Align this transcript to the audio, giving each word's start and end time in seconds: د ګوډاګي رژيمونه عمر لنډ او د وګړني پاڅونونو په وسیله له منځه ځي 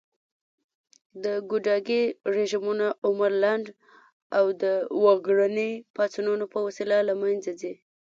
د 1.23 1.25
ګوډاګي 1.49 2.03
رژيمونه 2.35 2.87
عمر 3.07 3.31
لنډ 3.43 3.65
او 4.37 4.45
د 4.61 4.63
وګړني 5.03 5.71
پاڅونونو 5.95 6.45
په 6.53 6.59
وسیله 6.67 6.97
له 7.07 7.13
منځه 7.21 7.51
ځي 7.61 7.73